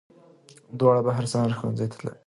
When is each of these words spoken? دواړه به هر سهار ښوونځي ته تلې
دواړه 0.79 1.01
به 1.05 1.11
هر 1.17 1.25
سهار 1.31 1.51
ښوونځي 1.57 1.85
ته 1.91 1.95
تلې 1.99 2.11